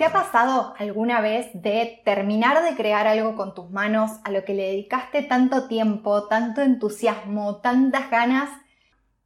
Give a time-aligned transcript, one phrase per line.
[0.00, 4.46] ¿Te ha pasado alguna vez de terminar de crear algo con tus manos a lo
[4.46, 8.48] que le dedicaste tanto tiempo, tanto entusiasmo, tantas ganas,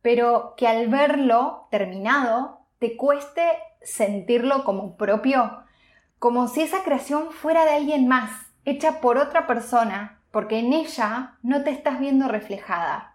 [0.03, 3.43] pero que al verlo terminado te cueste
[3.83, 5.63] sentirlo como propio?
[6.19, 8.33] Como si esa creación fuera de alguien más,
[8.65, 13.15] hecha por otra persona, porque en ella no te estás viendo reflejada.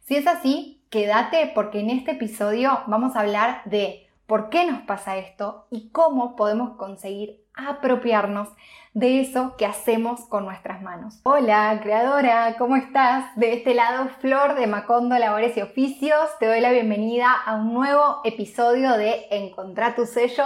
[0.00, 4.82] Si es así, quédate porque en este episodio vamos a hablar de por qué nos
[4.82, 8.48] pasa esto y cómo podemos conseguir apropiarnos
[8.94, 11.18] de eso que hacemos con nuestras manos.
[11.24, 13.24] Hola, creadora, ¿cómo estás?
[13.34, 17.74] De este lado, Flor de Macondo Labores y Oficios, te doy la bienvenida a un
[17.74, 20.44] nuevo episodio de Encontrar tu sello,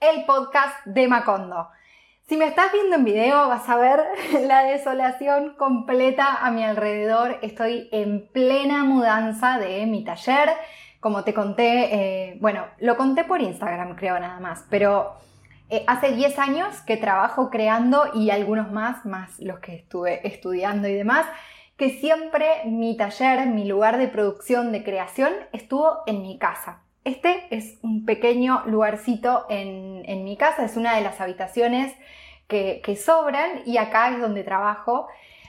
[0.00, 1.68] el podcast de Macondo.
[2.28, 4.00] Si me estás viendo en video vas a ver
[4.46, 7.38] la desolación completa a mi alrededor.
[7.42, 10.48] Estoy en plena mudanza de mi taller
[11.00, 15.14] como te conté, eh, bueno, lo conté por Instagram creo nada más, pero
[15.70, 20.88] eh, hace 10 años que trabajo creando y algunos más, más los que estuve estudiando
[20.88, 21.26] y demás,
[21.76, 26.82] que siempre mi taller, mi lugar de producción, de creación, estuvo en mi casa.
[27.04, 31.94] Este es un pequeño lugarcito en, en mi casa, es una de las habitaciones
[32.48, 35.06] que, que sobran y acá es donde trabajo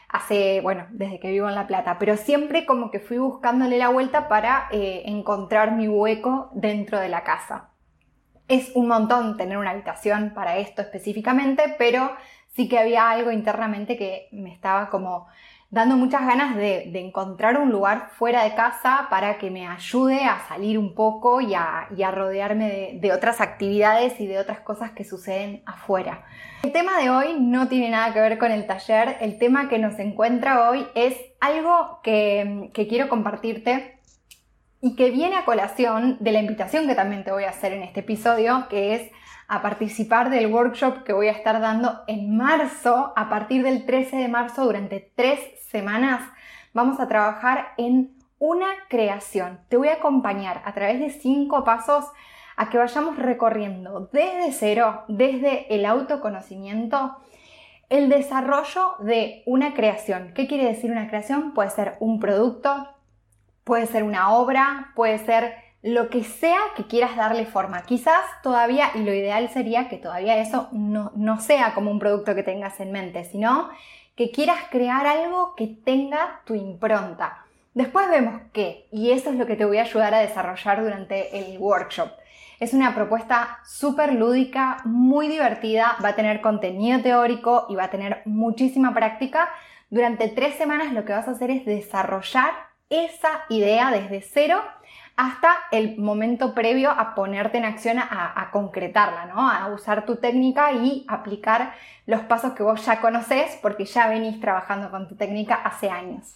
[0.09, 3.89] hace, bueno, desde que vivo en La Plata, pero siempre como que fui buscándole la
[3.89, 7.69] vuelta para eh, encontrar mi hueco dentro de la casa.
[8.47, 12.11] Es un montón tener una habitación para esto específicamente, pero
[12.47, 15.27] sí que había algo internamente que me estaba como
[15.71, 20.47] dando muchas ganas de, encontrar un lugar fuera de casa para que me ayude a
[20.47, 25.61] salir un poco y a, rodearme de, otras actividades y de otras cosas que suceden
[25.65, 26.25] afuera.
[26.63, 29.77] El tema de hoy no tiene nada que ver con el taller, el tema que
[29.77, 33.99] nos encuentra hoy es algo que, quiero compartirte
[34.81, 37.83] y que viene a colación de la invitación que también te voy a hacer en
[37.83, 39.11] este episodio, que es
[39.49, 44.15] a participar del workshop que voy a estar dando en marzo, a partir del 13
[44.15, 45.39] de marzo, durante tres
[45.69, 46.21] semanas.
[46.71, 49.59] Vamos a trabajar en una creación.
[49.67, 52.05] Te voy a acompañar a través de cinco pasos
[52.57, 57.17] a que vayamos recorriendo desde cero, desde el autoconocimiento,
[57.89, 60.31] el desarrollo de una creación.
[60.35, 61.55] ¿Qué quiere decir una creación?
[61.55, 62.87] Puede ser un producto,
[63.63, 67.83] puede ser una obra, puede ser lo que sea que quieras darle forma.
[67.83, 72.35] Quizás todavía, y lo ideal sería que todavía eso no, no, sea como un producto
[72.35, 73.69] que tengas en mente, sino
[74.15, 77.45] que quieras crear algo que tenga tu impronta.
[77.73, 81.39] Después vemos qué, y eso es lo que te voy a ayudar a desarrollar durante
[81.39, 82.09] el workshop.
[82.59, 87.89] Es una propuesta súper lúdica, muy divertida, va a tener contenido teórico y va a
[87.89, 89.49] tener muchísima práctica.
[89.89, 92.51] Durante tres semanas lo que vas a hacer es desarrollar
[92.89, 94.61] esa idea desde cero
[95.19, 99.51] hasta el momento previo a ponerte en acción a, concretarla, ¿no?
[99.51, 101.73] A usar tu técnica y aplicar
[102.05, 106.35] los pasos que vos ya conocés porque ya venís trabajando con tu técnica hace años.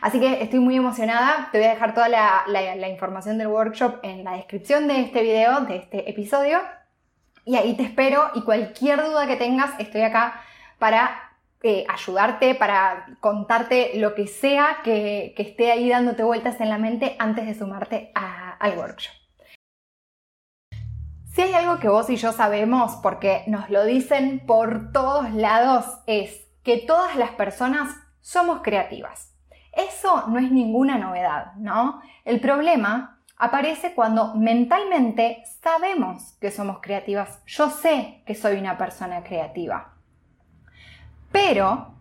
[0.00, 4.00] Así que estoy muy emocionada, te voy a dejar toda la, la información del workshop
[4.02, 6.58] en la descripción de este video, de este episodio,
[7.44, 10.42] y ahí te espero y cualquier duda que tengas, estoy acá
[10.80, 11.25] para
[11.88, 17.46] ayudarte, para contarte lo que sea que, esté ahí dándote vueltas en la mente antes
[17.46, 19.14] de sumarte al workshop.
[21.32, 25.84] Si hay algo que vos y yo sabemos, porque nos lo dicen por todos lados,
[26.06, 29.34] es que todas las personas somos creativas.
[29.72, 32.00] Eso no es ninguna novedad, ¿no?
[32.24, 37.42] El problema aparece cuando mentalmente sabemos que somos creativas.
[37.44, 39.95] Yo sé que soy una persona creativa
[41.32, 41.94] pero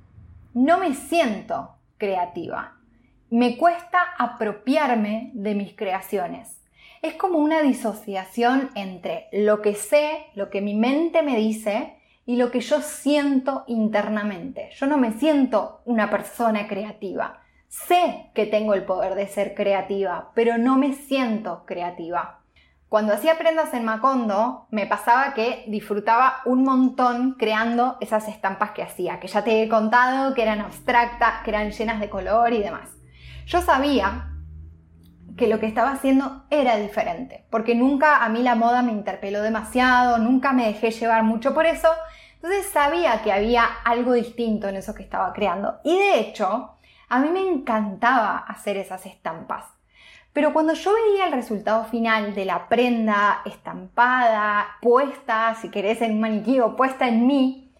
[0.53, 2.77] no me siento creativa.
[3.29, 6.61] Me cuesta apropiarme de mis creaciones.
[7.01, 12.37] Es como una disociación entre lo que sé, lo que mi mente me dice y
[12.37, 14.69] lo que yo siento internamente.
[14.75, 17.41] Yo no me siento una persona creativa.
[17.67, 22.44] Sé que tengo el poder de ser creativa, pero no me siento creativa.
[22.95, 28.83] Cuando hacía prendas en Macondo, me pasaba que disfrutaba un montón creando esas estampas que
[28.83, 32.63] hacía, que ya te he contado que eran abstractas, que eran llenas de color y
[32.63, 32.91] demás.
[33.47, 34.29] Yo sabía
[35.35, 39.41] que lo que estaba haciendo era diferente, porque nunca a mí la moda me interpeló
[39.41, 41.89] demasiado, nunca me dejé llevar mucho por eso,
[42.35, 45.81] entonces sabía que había algo distinto en eso que estaba creando.
[45.83, 46.77] Y de hecho,
[47.09, 49.74] a mí me encantaba hacer esas estampas.
[50.35, 56.15] Pero cuando yo veía el resultado final de la prenda estampada, puesta, si querés, en
[56.15, 57.71] un maniquí o puesta en mí,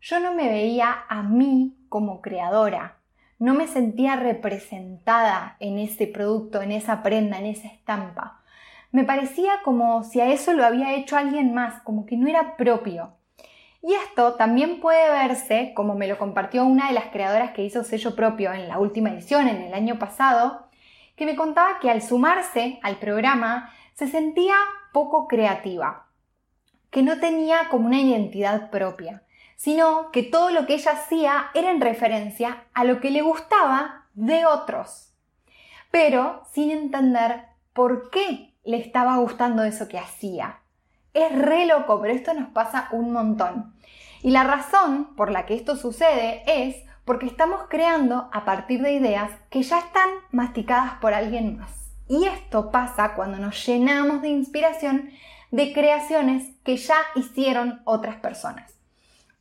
[0.00, 2.98] yo no me veía a mí como creadora.
[3.40, 8.44] No me sentía representada en ese producto, en esa prenda, en esa estampa.
[8.92, 12.56] me parecía como si a eso lo había hecho alguien más, como que no era
[12.56, 13.16] propio.
[13.82, 17.82] Y esto también puede verse, como me lo compartió una de las creadoras que hizo
[17.82, 20.63] sello propio en la última edición, en el año pasado,
[21.16, 24.56] que me contaba que al sumarse al programa se sentía
[24.92, 26.06] poco creativa,
[26.90, 29.22] que no tenía como una identidad propia,
[29.56, 34.06] sino que todo lo que ella hacía era en referencia a lo que le gustaba
[34.14, 35.12] de otros,
[35.90, 40.60] pero sin entender por qué le estaba gustando eso que hacía.
[41.12, 43.74] Es re loco, pero esto nos pasa un montón.
[44.22, 48.92] Y la razón por la que esto sucede es porque estamos creando a partir de
[48.92, 51.92] ideas que ya están masticadas por alguien más.
[52.08, 55.10] Y esto pasa cuando nos llenamos de inspiración
[55.54, 58.74] de creaciones que ya hicieron otras personas,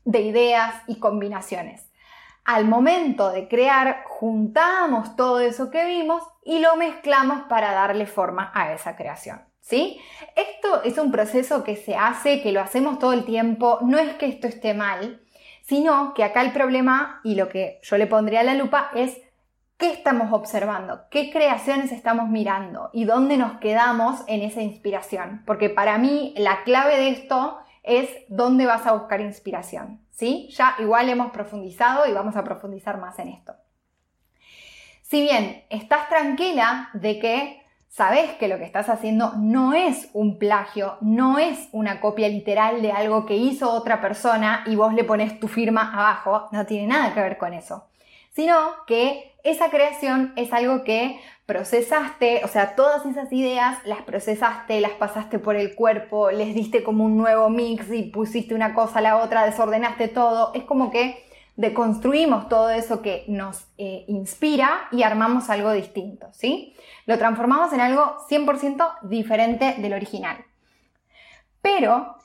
[0.06, 1.89] de ideas y combinaciones.
[2.45, 8.51] Al momento de crear, juntamos todo eso que vimos y lo mezclamos para darle forma
[8.54, 9.42] a esa creación.
[9.60, 10.00] ¿Sí?
[10.36, 14.13] Esto es un proceso que se hace, que lo hacemos todo el tiempo, no es
[14.15, 15.22] que esto esté mal,
[15.63, 19.18] sino que acá el problema y lo que yo le pondría a la lupa es
[19.77, 25.42] qué estamos observando, qué creaciones estamos mirando y dónde nos quedamos en esa inspiración.
[25.45, 30.01] Porque para mí la clave de esto es dónde vas a buscar inspiración.
[30.12, 30.50] ¿Sí?
[30.51, 33.56] Ya igual hemos profundizado y vamos a profundizar más en esto.
[35.01, 37.62] Si bien estás tranquila de que
[37.93, 42.81] sabes que lo que estás haciendo no es un plagio, no es una copia literal
[42.81, 46.87] de algo que hizo otra persona y vos le pones tu firma abajo, no tiene
[46.87, 47.85] nada que ver con eso,
[48.31, 48.55] sino
[48.87, 54.93] que esa creación es algo que procesaste, o sea, todas esas ideas las procesaste, las
[54.93, 59.01] pasaste por el cuerpo, les diste como un nuevo mix y pusiste una cosa a
[59.03, 61.23] la otra, desordenaste todo, es como que
[61.57, 66.73] deconstruimos todo eso que nos eh, inspira y armamos algo distinto, ¿sí?
[67.05, 70.45] Lo transformamos en algo 100% diferente del original.
[71.61, 72.17] Pero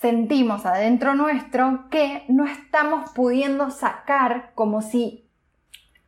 [0.00, 5.28] sentimos adentro nuestro que no estamos pudiendo sacar como si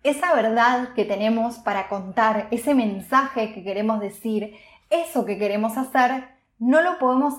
[0.03, 4.55] esa verdad que tenemos para contar, ese mensaje que queremos decir,
[4.91, 6.29] eso que queremos hacer,
[6.59, 7.35] no lo podemos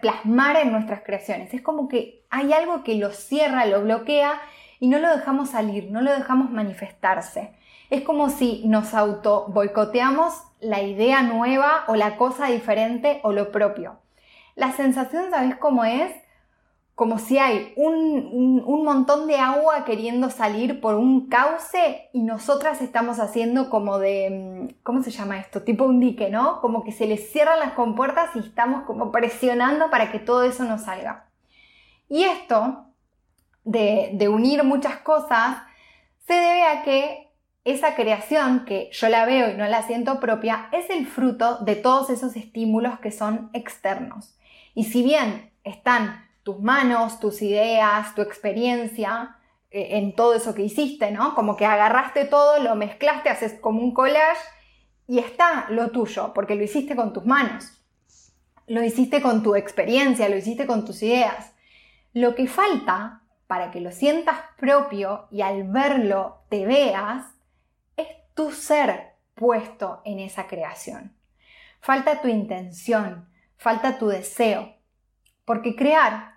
[0.00, 1.52] plasmar en nuestras creaciones.
[1.52, 4.40] Es como que hay algo que lo cierra, lo bloquea
[4.80, 7.52] y no lo dejamos salir, no lo dejamos manifestarse.
[7.92, 13.52] Es como si nos auto boicoteamos la idea nueva o la cosa diferente o lo
[13.52, 13.98] propio.
[14.54, 16.10] La sensación, ¿sabes cómo es?
[16.94, 23.18] como si hay un, montón de agua queriendo salir por un cauce y nosotras estamos
[23.18, 25.62] haciendo como de, mm, ¿cómo se llama esto?
[25.62, 26.62] Tipo un dique, ¿no?
[26.62, 30.64] Como que se les cierran las compuertas y estamos como presionando para que todo eso
[30.64, 31.26] no salga.
[32.08, 32.86] Y esto
[33.64, 35.58] de unir muchas cosas
[36.26, 37.31] se debe a que
[37.64, 41.76] esa creación que yo la veo y no la siento propia es el fruto de
[41.76, 44.36] todos esos estímulos que son externos.
[44.74, 49.36] Y si bien están tus manos, tus ideas, tu experiencia
[49.70, 51.34] eh, en todo eso que hiciste, ¿no?
[51.34, 54.40] Como que agarraste todo, lo mezclaste, haces como un collage
[55.06, 57.80] y está lo tuyo, porque lo hiciste con tus manos,
[58.66, 61.52] lo hiciste con tu experiencia, lo hiciste con tus ideas.
[62.12, 67.24] Lo que falta para que lo sientas propio y al verlo te veas
[68.34, 71.14] tu ser puesto en esa creación.
[71.80, 74.74] Falta tu intención, falta tu deseo,
[75.44, 76.34] porque crear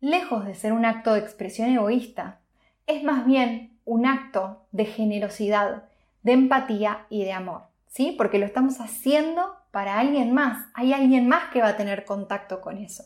[0.00, 2.40] lejos de ser un acto de expresión egoísta,
[2.86, 5.84] es más bien un acto de generosidad,
[6.22, 8.14] de empatía y de amor, ¿sí?
[8.16, 12.60] Porque lo estamos haciendo para alguien más, hay alguien más que va a tener contacto
[12.60, 13.04] con eso.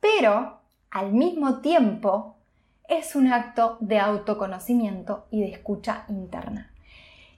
[0.00, 2.36] Pero, al mismo tiempo,
[2.88, 6.72] es un acto de autoconocimiento y de escucha interna.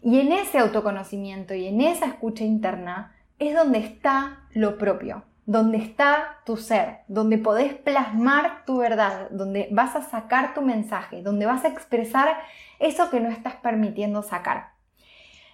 [0.02, 5.78] Y en ese autoconocimiento y en esa escucha interna es donde está lo propio, donde
[5.78, 11.46] está tu ser, donde podés plasmar tu verdad, donde vas a sacar tu mensaje, donde
[11.46, 12.36] vas a expresar
[12.78, 14.72] eso que no estás permitiendo sacar.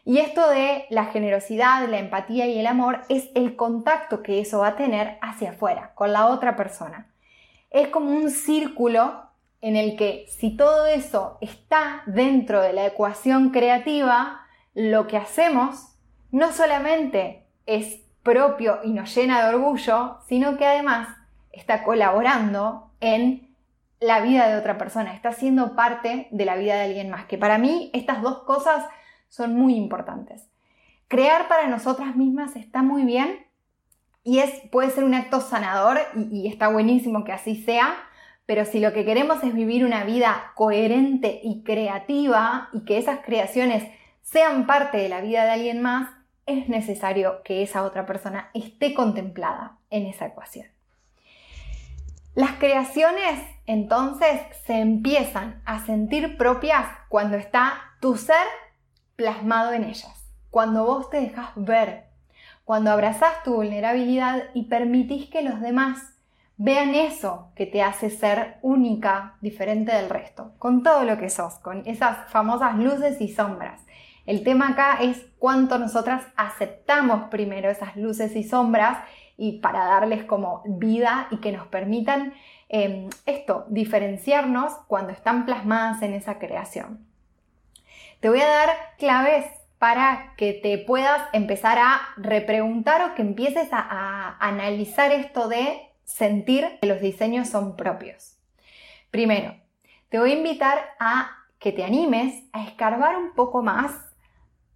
[0.07, 4.59] Y esto de la generosidad, la empatía y el amor es el contacto que eso
[4.59, 7.11] va a tener hacia afuera, con la otra persona.
[7.71, 9.24] Es como un círculo
[9.64, 14.42] en el que si todo eso está dentro de la ecuación creativa,
[14.75, 15.97] lo que hacemos
[16.30, 21.09] no solamente es propio y nos llena de orgullo, sino que además
[21.50, 23.56] está colaborando en
[24.00, 27.38] la vida de otra persona, está siendo parte de la vida de alguien más, que
[27.38, 28.85] para mí estas dos cosas
[29.30, 30.47] son muy importantes.
[31.09, 33.47] Crear para nosotras mismas está muy bien
[34.23, 37.97] y es, puede ser un acto sanador y, y está buenísimo que así sea,
[38.47, 43.21] pero si lo que queremos es vivir una vida coherente y creativa y que esas
[43.21, 43.85] creaciones
[44.23, 46.11] sean parte de la vida de alguien más,
[46.47, 50.67] es necesario que esa otra persona esté contemplada en esa ecuación.
[52.35, 58.47] Las creaciones entonces se empiezan a sentir propias cuando está tu ser
[59.17, 62.07] plasmado en ellas, cuando vos te dejas ver,
[62.65, 66.13] cuando abrazás tu vulnerabilidad y permitís que los demás
[66.57, 71.59] vean eso que te hace ser única, diferente del resto, con todo lo que sos,
[71.59, 73.81] con esas famosas luces y sombras.
[74.27, 78.99] El tema acá es cuánto nosotras aceptamos primero esas luces y sombras
[79.37, 82.33] y para darles como vida y que nos permitan
[82.69, 87.05] em, esto, diferenciarnos cuando están plasmadas en esa creación.
[88.21, 89.45] Te voy a dar claves
[89.79, 95.94] para que te puedas empezar a repreguntar o que empieces a, a analizar esto de
[96.05, 98.39] sentir que los diseños son propios.
[99.11, 99.57] Primero,
[100.09, 103.93] te voy a invitar a que te animes a escarbar un poco más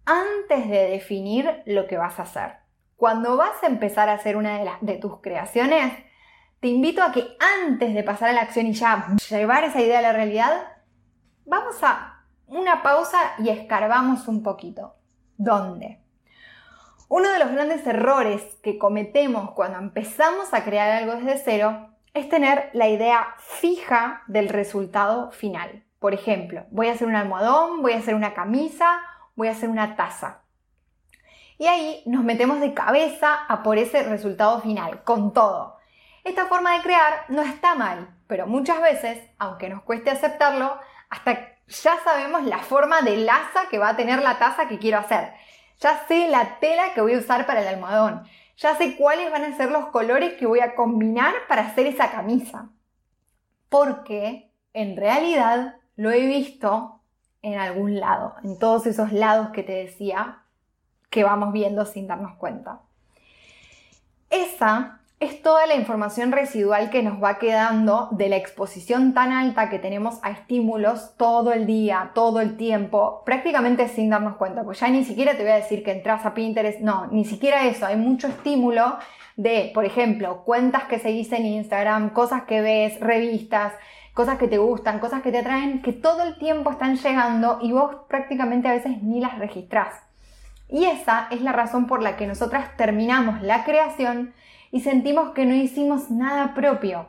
[0.05, 2.53] antes de definir lo que vas a hacer.
[2.95, 5.93] Cuando vas a empezar a hacer una de, de tus creaciones,
[6.59, 9.99] te invito a que antes de pasar a la acción y ya llevar esa idea
[9.99, 10.73] a la realidad,
[11.45, 14.95] vamos a una pausa y escarbamos un poquito.
[15.37, 16.01] ¿Dónde?
[17.11, 22.29] Uno de los grandes errores que cometemos cuando empezamos a crear algo desde cero es
[22.29, 25.83] tener la idea fija del resultado final.
[25.97, 29.01] Por ejemplo, voy a hacer un almohadón, voy a hacer una camisa,
[29.35, 30.43] voy a hacer una taza.
[31.57, 35.79] Y ahí nos metemos de cabeza a por ese resultado final, con todo.
[36.23, 40.77] Esta forma de crear no está mal, pero muchas veces, aunque nos cueste aceptarlo,
[41.09, 44.99] hasta ya sabemos la forma de laza que va a tener la taza que quiero
[44.99, 45.33] hacer.
[45.79, 48.23] Ya sé la tela que voy a usar para el almohadón.
[48.57, 52.11] Ya sé cuáles van a ser los colores que voy a combinar para hacer esa
[52.11, 52.69] camisa.
[53.69, 57.01] Porque en realidad lo he visto
[57.41, 60.43] en algún lado, en todos esos lados que te decía
[61.09, 62.81] que vamos viendo sin darnos cuenta.
[64.29, 69.69] Esa es toda la información residual que nos va quedando de la exposición tan alta
[69.69, 74.63] que tenemos a estímulos todo el día, todo el tiempo, prácticamente sin darnos cuenta.
[74.63, 77.65] Pues ya ni siquiera te voy a decir que entras a Pinterest, no, ni siquiera
[77.65, 77.85] eso.
[77.85, 78.97] Hay mucho estímulo
[79.35, 83.73] de, por ejemplo, cuentas que seguís en Instagram, cosas que ves, revistas,
[84.13, 87.73] cosas que te gustan, cosas que te atraen, que todo el tiempo están llegando y
[87.73, 89.95] vos prácticamente a veces ni las registrás.
[90.69, 94.33] Y esa es la razón por la que nosotras terminamos la creación
[94.71, 97.07] y sentimos que no hicimos nada propio.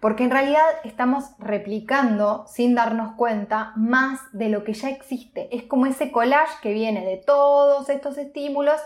[0.00, 5.48] Porque en realidad estamos replicando sin darnos cuenta más de lo que ya existe.
[5.56, 8.80] Es como ese collage que viene de todos estos estímulos,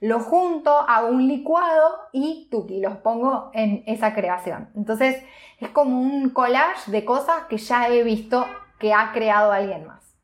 [0.00, 4.68] lo junto, hago un licuado y tuki, los pongo en esa creación.
[4.76, 5.22] Entonces
[5.58, 8.46] es como un collage de cosas que ya he visto
[8.78, 10.14] que ha creado alguien más.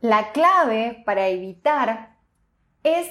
[0.00, 2.16] La clave para evitar
[2.82, 3.08] es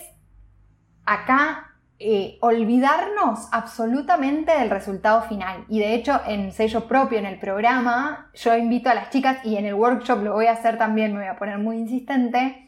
[1.05, 1.70] acá
[2.03, 5.65] eh, olvidarnos absolutamente del resultado final.
[5.69, 9.57] Y de hecho, en sello propio, en el programa, yo invito a las chicas, y
[9.57, 12.67] en el workshop lo voy a hacer también, me voy a poner muy insistente,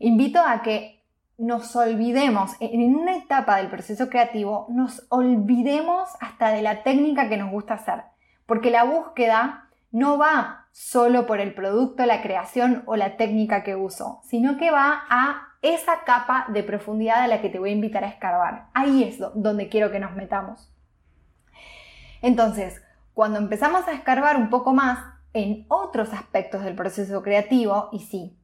[0.00, 1.00] invito a que
[1.38, 7.36] nos olvidemos, en una etapa del proceso creativo, nos olvidemos hasta de la técnica que
[7.36, 8.02] nos gusta hacer.
[8.46, 13.76] Porque la búsqueda no va solo por el producto, la creación o la técnica que
[13.76, 17.74] uso, sino que va a esa capa de profundidad a la que te voy a
[17.74, 18.68] invitar a escarbar.
[18.74, 20.72] Ahí es donde quiero que nos metamos.
[22.22, 22.82] Entonces,
[23.14, 24.98] cuando empezamos a escarbar un poco más
[25.32, 28.36] en otros aspectos del proceso creativo, y sí,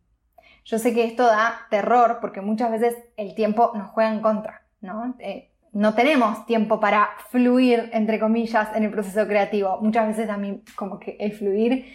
[0.65, 4.63] yo sé que esto da terror porque muchas veces el tiempo nos juega en contra,
[4.81, 5.15] ¿no?
[5.19, 9.79] Eh, no tenemos tiempo para fluir, entre comillas, en el proceso creativo.
[9.81, 11.87] Muchas veces a mí como que el fluir,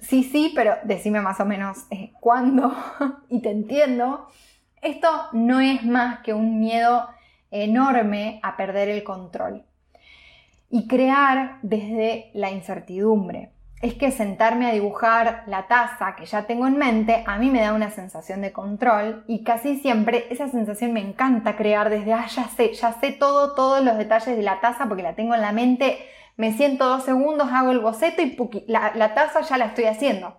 [0.00, 2.74] sí, sí, pero decime más o menos eh, cuándo
[3.30, 4.28] y te entiendo.
[4.84, 7.08] Esto no es más que un miedo
[7.50, 9.64] enorme a perder el control
[10.68, 13.50] y crear desde la incertidumbre
[13.80, 17.62] es que sentarme a dibujar la taza que ya tengo en mente a mí me
[17.62, 22.26] da una sensación de control y casi siempre esa sensación me encanta crear desde, ah,
[22.26, 25.40] ya sé, ya sé todo, todos los detalles de la taza porque la tengo en
[25.40, 25.98] la mente,
[26.36, 28.36] me siento dos segundos, hago el boceto y
[28.66, 30.36] la, taza ya la estoy haciendo.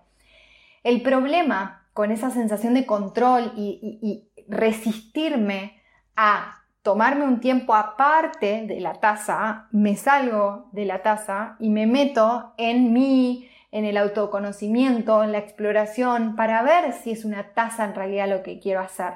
[0.84, 5.82] El problema con esa sensación de control y resistirme
[6.16, 11.86] a tomarme un tiempo aparte de la taza, me salgo de la taza y me
[11.86, 17.84] meto en mí, en el autoconocimiento, en la exploración, para ver si es una taza
[17.84, 19.14] en realidad lo que quiero hacer.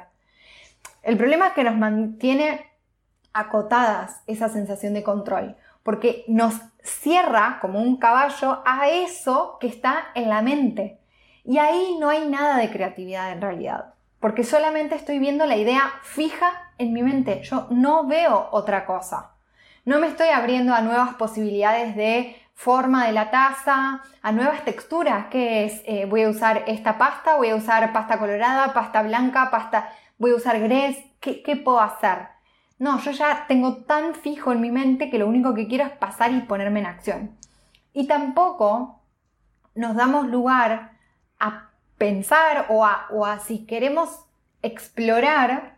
[1.03, 2.67] El problema es que nos mantiene
[3.33, 10.09] acotadas esa sensación de control, porque nos cierra como un caballo a eso que está
[10.15, 10.99] en la mente.
[11.45, 13.95] Y ahí no hay nada de creatividad en realidad.
[14.21, 17.43] Porque solamente estoy viendo la idea fija en mi mente.
[17.43, 19.33] Yo no veo otra cosa.
[19.85, 25.27] No me estoy abriendo a nuevas posibilidades de forma de la taza, a nuevas texturas,
[25.27, 29.51] que es, eh, voy a usar esta pasta, voy a usar pasta colorada, pasta blanca,
[29.51, 32.29] pasta, voy a usar grés, ¿qué, ¿qué puedo hacer?
[32.79, 35.93] No, yo ya tengo tan fijo en mi mente que lo único que quiero es
[35.93, 37.39] pasar y ponerme en acción.
[37.95, 39.01] Y tampoco
[39.75, 40.93] nos damos lugar
[41.39, 41.70] a
[42.01, 44.09] pensar o a, o a si queremos
[44.63, 45.77] explorar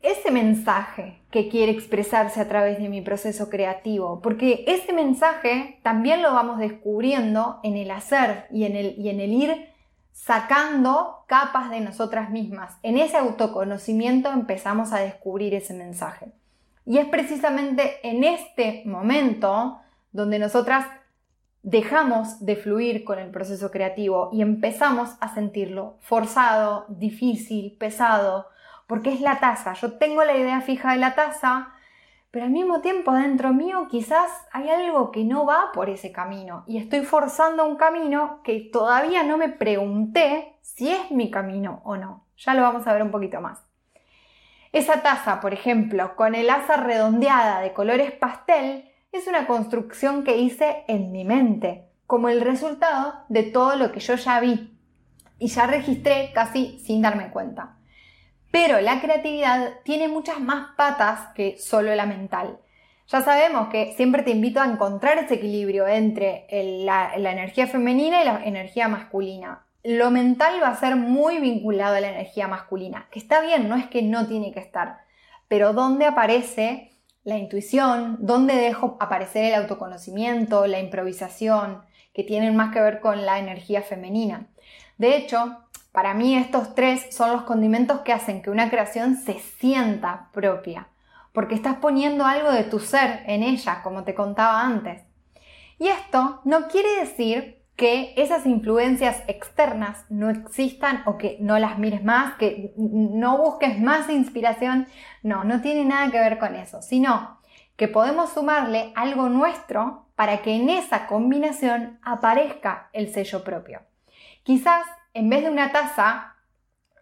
[0.00, 6.22] ese mensaje que quiere expresarse a través de mi proceso creativo, porque ese mensaje también
[6.22, 9.68] lo vamos descubriendo en el hacer y en el, y en el ir
[10.12, 12.76] sacando capas de nosotras mismas.
[12.84, 16.30] En ese autoconocimiento empezamos a descubrir ese mensaje.
[16.84, 19.80] Y es precisamente en este momento
[20.12, 20.86] donde nosotras
[21.66, 28.46] dejamos de fluir con el proceso creativo y empezamos a sentirlo forzado, difícil, pesado,
[28.86, 29.72] porque es la taza.
[29.72, 31.72] Yo tengo la idea fija de la taza,
[32.30, 36.62] pero al mismo tiempo dentro mío quizás hay algo que no va por ese camino
[36.68, 41.96] y estoy forzando un camino que todavía no me pregunté si es mi camino o
[41.96, 42.26] no.
[42.36, 43.66] Ya lo vamos a ver un poquito más.
[44.70, 50.36] Esa taza, por ejemplo, con el asa redondeada de colores pastel, es una construcción que
[50.36, 54.76] hice en mi mente, como el resultado de todo lo que yo ya vi
[55.38, 57.76] y ya registré casi sin darme cuenta.
[58.50, 62.58] Pero la creatividad tiene muchas más patas que solo la mental.
[63.08, 66.46] Ya sabemos que siempre te invito a encontrar ese equilibrio entre
[66.84, 69.64] la, energía femenina y la energía masculina.
[69.84, 73.76] Lo mental va a ser muy vinculado a la energía masculina, que está bien, no
[73.76, 74.98] es que no tiene que estar,
[75.46, 76.95] pero ¿dónde aparece
[77.26, 78.18] la intuición?
[78.20, 81.82] ¿Dónde dejo aparecer el autoconocimiento, la improvisación,
[82.14, 84.46] que tienen más que ver con la energía femenina?
[84.96, 85.58] De hecho,
[85.90, 90.86] para mí estos tres son los condimentos que hacen que una creación se sienta propia,
[91.32, 95.02] porque estás poniendo algo de tu ser en ella, como te contaba antes.
[95.80, 101.78] Y esto no quiere decir que esas influencias externas no existan o que no las
[101.78, 104.86] mires más, que no busques más inspiración.
[105.22, 107.38] No, no tiene nada que ver con eso, sino
[107.76, 113.82] que podemos sumarle algo nuestro para que en esa combinación aparezca el sello propio.
[114.42, 114.86] Quizás
[115.16, 116.34] en vez de una taza,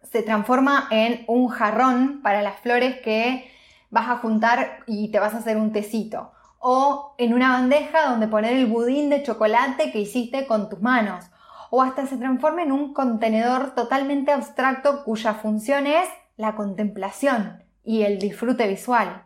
[0.02, 3.50] se transforma en un jarrón para las flores que
[3.90, 6.32] vas a juntar y te vas a hacer un tecito.
[6.66, 11.26] O en una bandeja donde poner el budín de chocolate que hiciste con tus manos.
[11.68, 18.04] O hasta se transforma en un contenedor totalmente abstracto cuya función es la contemplación y
[18.04, 19.24] el disfrute visual.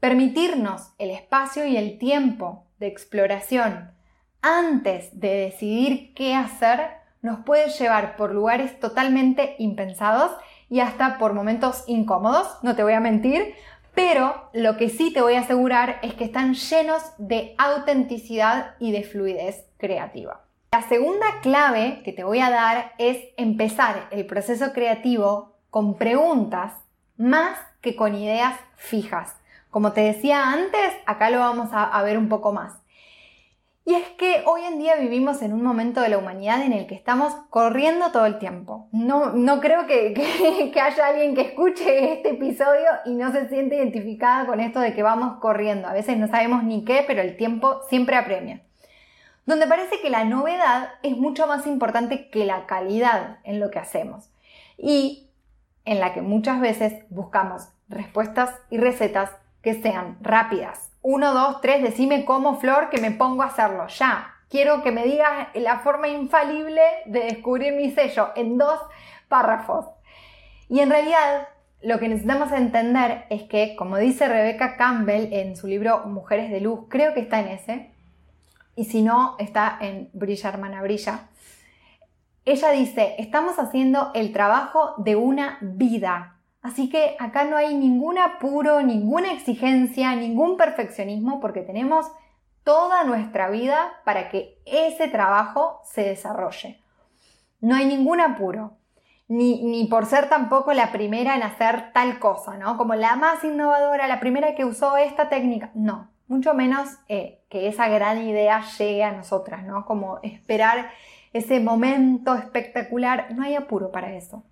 [0.00, 3.92] Permitirnos el espacio y el tiempo de exploración
[4.42, 6.80] antes de decidir qué hacer
[7.22, 10.32] nos puede llevar por lugares totalmente impensados
[10.68, 13.54] y hasta por momentos incómodos, no te voy a mentir,
[13.98, 18.92] pero lo que sí te voy a asegurar es que están llenos de autenticidad y
[18.92, 20.44] de fluidez creativa.
[20.70, 26.74] La segunda clave que te voy a dar es empezar el proceso creativo con preguntas
[27.16, 29.34] más que con ideas fijas.
[29.68, 32.74] Como te decía antes, acá lo vamos a, ver un poco más.
[33.88, 36.86] Y es que hoy en día vivimos en un momento de la humanidad en el
[36.86, 38.86] que estamos corriendo todo el tiempo.
[38.92, 40.12] No, no creo que,
[40.74, 44.92] que, haya alguien que escuche este episodio y no se siente identificada con esto de
[44.92, 45.88] que vamos corriendo.
[45.88, 48.60] A veces no sabemos ni qué, pero el tiempo siempre apremia.
[49.46, 53.78] Donde parece que la novedad es mucho más importante que la calidad en lo que
[53.78, 54.28] hacemos.
[54.76, 55.30] Y
[55.86, 59.30] en la que muchas veces buscamos respuestas y recetas
[59.62, 63.86] que sean rápidas, uno, dos, tres, decime cómo, Flor, que me pongo a hacerlo.
[63.86, 64.34] Ya.
[64.50, 68.78] Quiero que me digas la forma infalible de descubrir mi sello en dos
[69.26, 69.86] párrafos.
[70.68, 71.48] Y en realidad,
[71.80, 76.60] lo que necesitamos entender es que, como dice Rebecca Campbell en su libro Mujeres de
[76.60, 77.90] Luz, creo que está en ese,
[78.76, 81.30] y si no, está en Brilla Hermana Brilla.
[82.44, 86.37] Ella dice, estamos haciendo el trabajo de una vida,
[86.68, 92.12] Así que acá no hay ningún apuro, ninguna exigencia, ningún perfeccionismo porque tenemos
[92.62, 96.78] toda nuestra vida para que ese trabajo se desarrolle.
[97.62, 98.76] No hay ningún apuro,
[99.28, 102.76] ni, por ser tampoco la primera en hacer tal cosa, ¿no?
[102.76, 105.70] Como la más innovadora, la primera que usó esta técnica.
[105.72, 109.86] No, mucho menos eh, que esa gran idea llegue a nosotras, ¿no?
[109.86, 110.90] Como esperar
[111.32, 113.28] ese momento espectacular.
[113.34, 114.44] No hay apuro para eso.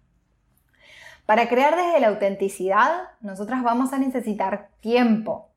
[1.27, 5.51] Para crear desde la autenticidad, nosotras vamos a necesitar tiempo,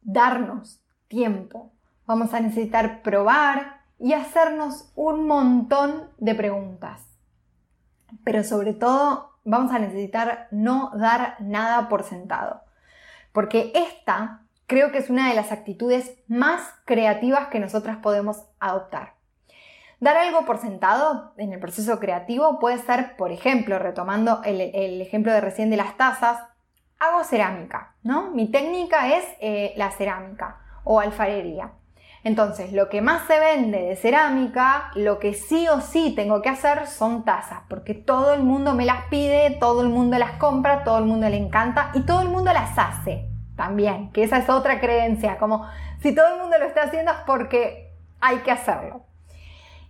[0.00, 1.72] darnos tiempo.
[2.06, 7.06] Vamos a necesitar probar y hacernos un montón de preguntas.
[8.24, 12.62] pero sobre todo vamos a necesitar no dar nada por sentado.
[13.32, 19.14] Porque esta creo que es una de las actitudes más creativas que nosotras podemos adoptar.
[20.00, 24.62] Dar algo por sentado en el proceso creativo puede ser, por ejemplo, retomando el,
[25.02, 26.38] ejemplo de recién de las tazas,
[26.98, 28.30] hago cerámica, ¿no?
[28.30, 31.72] Mi técnica es eh, la cerámica o alfarería.
[32.24, 36.48] Entonces, lo que más se vende de cerámica, lo que sí o sí tengo que
[36.48, 40.82] hacer son tazas, porque todo el mundo me las pide, todo el mundo las compra,
[40.82, 44.48] todo el mundo le encanta y todo el mundo las hace también, que esa es
[44.48, 45.66] otra creencia, como
[46.00, 49.09] si todo el mundo lo está haciendo es porque hay que hacerlo.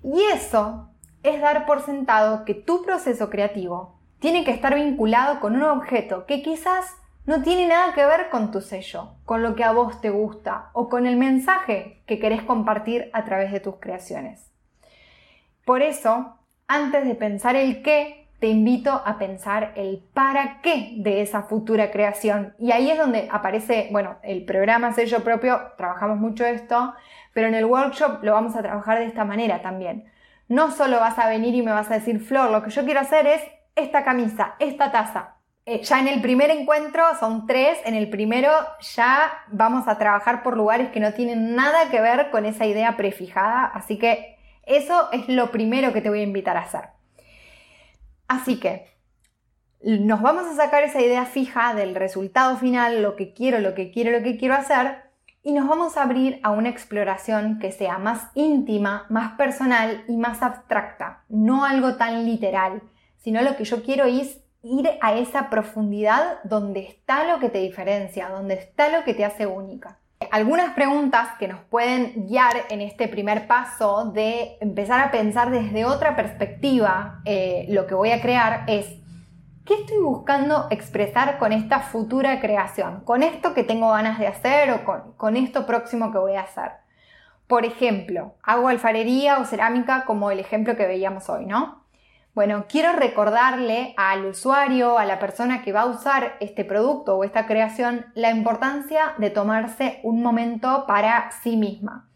[0.03, 0.91] Y eso
[1.23, 6.27] es dar por sentado que tu proceso creativo tiene que estar vinculado con un objeto
[6.27, 10.01] que quizás no tiene nada que ver con tu sello, con lo que a vos
[10.01, 14.51] te gusta o con el mensaje que querés compartir a través de tus creaciones.
[15.65, 16.37] Por eso,
[16.67, 21.91] antes de pensar el qué, te invito a pensar el para qué de esa futura
[21.91, 22.55] creación.
[22.59, 26.95] Y ahí es donde aparece, bueno, el programa sello propio, trabajamos mucho esto,
[27.33, 30.11] pero en el workshop lo vamos a trabajar de esta manera también.
[30.49, 33.01] No solo vas a venir y me vas a decir, Flor, lo que yo quiero
[33.01, 33.43] hacer es
[33.77, 35.37] esta camisa, esta taza.
[35.67, 38.51] Eh, ya en el primer encuentro son tres, en el primero
[38.95, 42.97] ya vamos a trabajar por lugares que no tienen nada que ver con esa idea
[42.97, 46.89] prefijada, así que eso es lo primero que te voy a invitar a hacer.
[48.27, 48.91] Así que
[49.83, 53.91] nos vamos a sacar esa idea fija del resultado final, lo que quiero, lo que
[53.91, 55.10] quiero, lo que quiero hacer,
[55.43, 60.17] y nos vamos a abrir a una exploración que sea más íntima, más personal y
[60.17, 62.83] más abstracta, no algo tan literal,
[63.17, 67.59] sino lo que yo quiero es ir a esa profundidad donde está lo que te
[67.59, 69.99] diferencia, donde está lo que te hace única.
[70.31, 75.87] Algunas preguntas que nos pueden guiar en este primer paso de empezar a pensar desde
[75.87, 79.00] otra perspectiva eh, lo que voy a crear es
[79.65, 83.01] ¿Qué estoy buscando expresar con esta futura creación?
[83.05, 86.73] Con esto que tengo ganas de hacer o con, esto próximo que voy a hacer.
[87.47, 91.85] Por ejemplo, hago alfarería o cerámica como el ejemplo que veíamos hoy, ¿no?
[92.35, 97.25] Bueno, quiero recordarle al usuario, a la persona que va a usar este producto o
[97.25, 102.09] esta creación, la importancia de tomarse un momento para sí misma,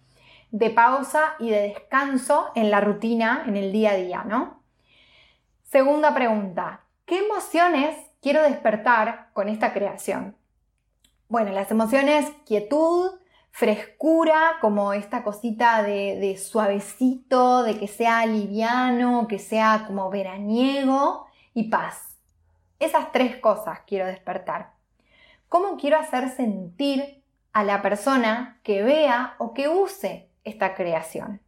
[0.50, 4.62] de pausa y de descanso en la rutina, en el día a día, ¿no?
[5.64, 10.38] Segunda pregunta, ¿Qué emociones quiero despertar con esta creación?
[11.28, 13.10] Bueno, las emociones quietud,
[13.50, 21.68] frescura, como esta cosita de, suavecito, de que sea liviano, que sea como veraniego y
[21.68, 22.16] paz.
[22.78, 24.72] Esas tres cosas quiero despertar.
[25.50, 31.43] ¿Cómo quiero hacer sentir a la persona que vea o que use esta creación?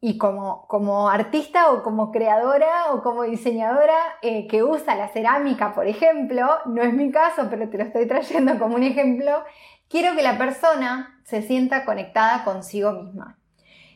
[0.00, 5.74] Y como, como artista o como creadora o como diseñadora eh, que usa la cerámica,
[5.74, 9.44] por ejemplo, no es mi caso, pero te lo estoy trayendo como un ejemplo,
[9.88, 13.38] quiero que la persona se sienta conectada consigo misma.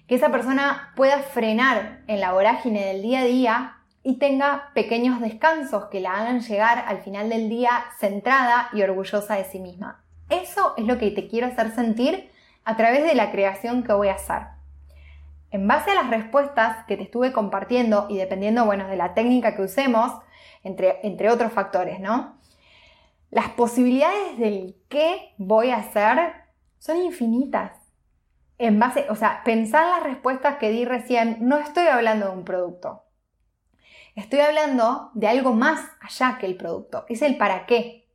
[0.09, 5.21] Que esa persona pueda frenar en la vorágine del día a día y tenga pequeños
[5.21, 10.03] descansos que la hagan llegar al final del día centrada y orgullosa de sí misma.
[10.29, 12.31] Eso es lo que te quiero hacer sentir
[12.65, 14.52] a través de la creación que voy a hacer.
[15.53, 19.55] En base a las respuestas que te estuve compartiendo y dependiendo, bueno, de la técnica
[19.55, 20.11] que usemos,
[20.65, 22.39] entre, otros factores, ¿no?
[23.31, 26.33] Las posibilidades del qué voy a hacer
[26.79, 27.73] son infinitas.
[28.57, 32.45] En base, o sea, pensar las respuestas que di recién, no estoy hablando de un
[32.45, 33.05] producto.
[34.15, 37.05] Estoy hablando de algo más allá que el producto.
[37.09, 38.09] Es el para qué.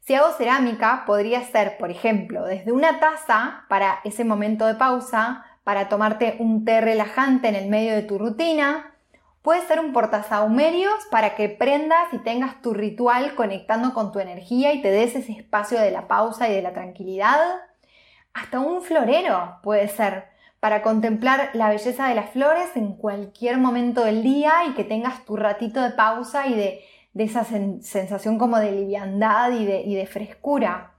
[0.00, 5.44] Si hago cerámica, podría ser, por ejemplo, desde una taza para ese momento de pausa,
[5.68, 8.94] para tomarte un té relajante en el medio de tu rutina.
[9.42, 14.72] Puede ser un portasahumerios para que prendas y tengas tu ritual conectando con tu energía
[14.72, 17.38] y te des ese espacio de la pausa y de la tranquilidad.
[18.32, 20.28] Hasta un florero puede ser
[20.58, 25.26] para contemplar la belleza de las flores en cualquier momento del día y que tengas
[25.26, 26.82] tu ratito de pausa y de,
[27.14, 30.94] esa sensación como de liviandad y de, y de frescura.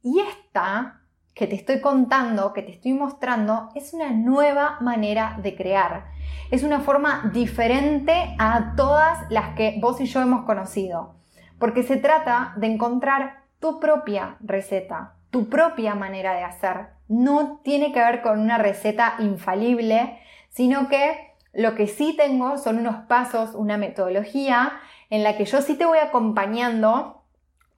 [0.00, 1.00] Y esta
[1.34, 6.06] que te estoy contando, que te estoy mostrando, es una nueva manera de crear.
[6.50, 11.16] Es una forma diferente a todas las que vos y yo hemos conocido.
[11.58, 16.88] Porque se trata de encontrar tu propia receta, tu propia manera de hacer.
[17.08, 20.20] No tiene que ver con una receta infalible,
[20.50, 24.72] sino que lo que sí tengo son unos pasos, una metodología
[25.10, 27.22] en la que yo sí te voy acompañando,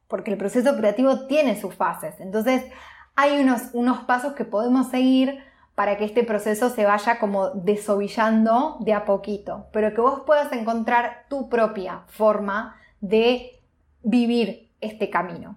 [0.09, 2.21] porque el proceso creativo tiene sus fases.
[2.21, 2.64] Entonces,
[3.16, 5.42] hay unos, unos pasos que podemos seguir
[5.74, 10.52] para que este proceso se vaya como desovillando de a poquito, pero que vos puedas
[10.52, 13.61] encontrar tu propia forma de
[14.02, 15.57] vivir este camino.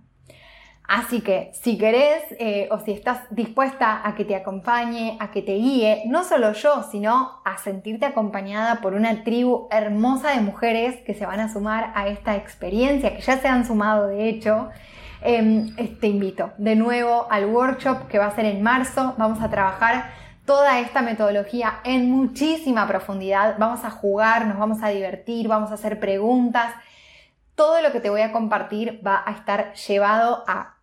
[0.89, 5.43] Así que si querés eh, o si estás dispuesta a que te acompañe, a que
[5.43, 10.95] te guíe, no solo yo, sino a sentirte acompañada por una tribu hermosa de mujeres
[11.05, 14.69] que se van a sumar a esta experiencia, que ya se han sumado de hecho,
[15.21, 19.15] em, te invito de nuevo al workshop que va a ser en marzo.
[19.17, 20.11] Vamos a trabajar
[20.45, 23.57] toda esta metodología en muchísima profundidad.
[23.59, 26.73] Vamos a jugar, nos vamos a divertir, vamos a hacer preguntas.
[27.55, 30.77] Todo lo que te voy a compartir va a estar llevado a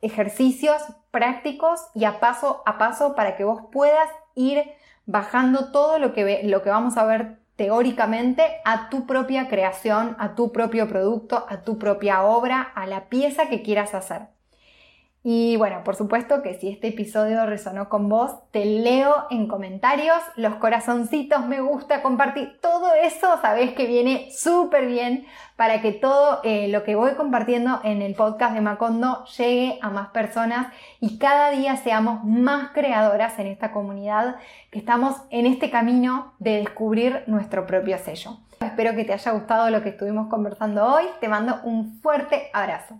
[0.00, 4.62] ejercicios prácticos y a paso a paso para que vos puedas ir
[5.06, 10.34] bajando todo lo que, lo que vamos a ver teóricamente a tu propia creación, a
[10.34, 14.28] tu propio producto, a tu propia obra, a la pieza que quieras hacer.
[15.22, 20.16] Y bueno, por supuesto que si este episodio resonó con vos, te leo en comentarios,
[20.36, 26.40] los corazoncitos, me gusta, compartir, todo eso sabés que viene súper bien para que todo
[26.42, 31.18] eh, lo que voy compartiendo en el podcast de Macondo llegue a más personas y
[31.18, 34.36] cada día seamos más creadoras en esta comunidad
[34.70, 38.38] que estamos en este camino de descubrir nuestro propio sello.
[38.60, 42.98] Espero que te haya gustado lo que estuvimos conversando hoy, te mando un fuerte abrazo.